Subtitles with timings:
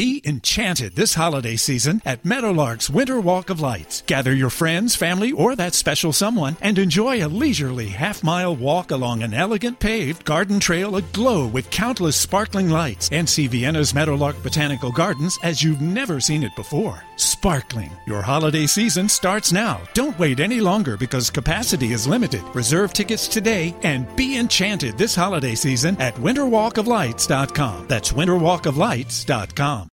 [0.00, 4.02] Be enchanted this holiday season at Meadowlark's Winter Walk of Lights.
[4.06, 8.92] Gather your friends, family, or that special someone and enjoy a leisurely half mile walk
[8.92, 14.42] along an elegant paved garden trail aglow with countless sparkling lights and see Vienna's Meadowlark
[14.42, 17.04] Botanical Gardens as you've never seen it before.
[17.16, 17.92] Sparkling.
[18.06, 19.82] Your holiday season starts now.
[19.92, 22.42] Don't wait any longer because capacity is limited.
[22.54, 27.86] Reserve tickets today and be enchanted this holiday season at winterwalkoflights.com.
[27.86, 29.89] That's winterwalkoflights.com.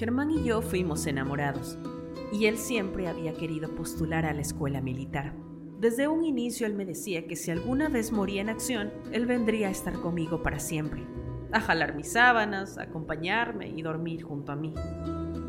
[0.00, 1.76] Germán y yo fuimos enamorados,
[2.32, 5.34] y él siempre había querido postular a la escuela militar.
[5.78, 9.68] Desde un inicio él me decía que si alguna vez moría en acción, él vendría
[9.68, 11.02] a estar conmigo para siempre,
[11.52, 14.72] a jalar mis sábanas, a acompañarme y dormir junto a mí.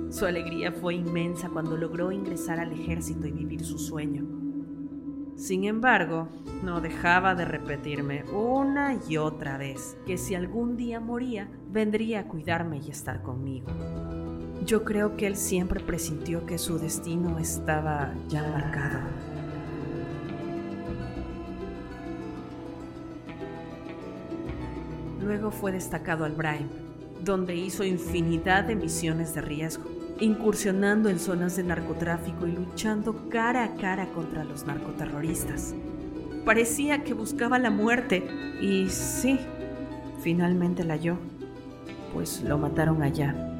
[0.10, 4.28] Su alegría fue inmensa cuando logró ingresar al ejército y vivir su sueño.
[5.38, 6.28] Sin embargo,
[6.62, 12.28] no dejaba de repetirme una y otra vez que si algún día moría, vendría a
[12.28, 13.68] cuidarme y estar conmigo.
[14.66, 19.00] Yo creo que él siempre presintió que su destino estaba ya marcado.
[25.20, 26.68] Luego fue destacado al Brahim,
[27.24, 29.86] donde hizo infinidad de misiones de riesgo,
[30.20, 35.74] incursionando en zonas de narcotráfico y luchando cara a cara contra los narcoterroristas.
[36.46, 38.28] Parecía que buscaba la muerte
[38.62, 39.40] y sí,
[40.22, 41.18] finalmente la halló,
[42.14, 43.51] pues lo mataron allá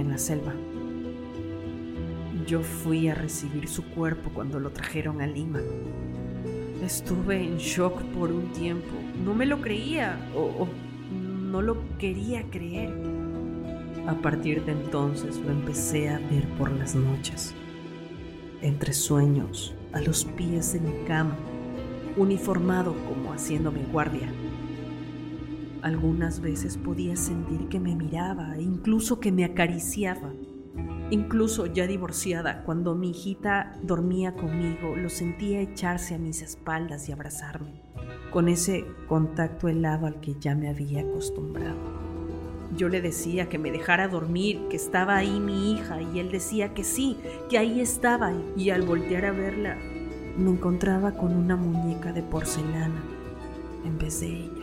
[0.00, 0.52] en la selva.
[2.46, 5.60] Yo fui a recibir su cuerpo cuando lo trajeron a Lima.
[6.82, 8.88] Estuve en shock por un tiempo.
[9.24, 10.66] No me lo creía o,
[11.12, 12.90] no lo quería creer.
[14.06, 17.54] A partir de entonces lo empecé a ver por las noches,
[18.62, 21.36] entre sueños, a los pies de mi cama,
[22.16, 24.32] uniformado como haciéndome guardia.
[25.82, 30.32] Algunas veces podía sentir que me miraba, incluso que me acariciaba.
[31.10, 37.12] Incluso ya divorciada, cuando mi hijita dormía conmigo, lo sentía echarse a mis espaldas y
[37.12, 37.82] abrazarme,
[38.30, 41.78] con ese contacto helado al que ya me había acostumbrado.
[42.76, 46.74] Yo le decía que me dejara dormir, que estaba ahí mi hija, y él decía
[46.74, 47.16] que sí,
[47.48, 49.76] que ahí estaba, y al voltear a verla,
[50.36, 53.02] me encontraba con una muñeca de porcelana
[53.84, 54.59] en vez de.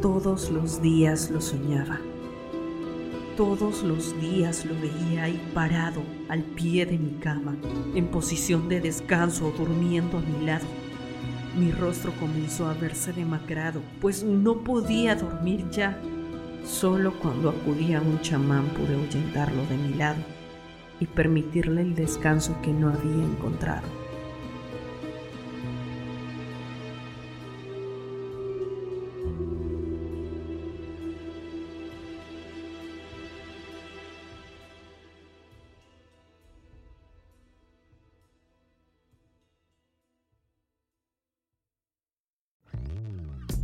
[0.00, 1.98] Todos los días lo soñaba.
[3.36, 7.56] Todos los días lo veía ahí parado al pie de mi cama,
[7.96, 10.66] en posición de descanso, durmiendo a mi lado.
[11.58, 16.00] Mi rostro comenzó a verse demacrado, pues no podía dormir ya.
[16.64, 20.20] Solo cuando acudía a un chamán pude ahuyentarlo de mi lado
[21.00, 23.97] y permitirle el descanso que no había encontrado.